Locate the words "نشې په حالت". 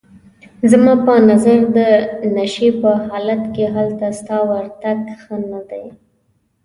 2.35-3.43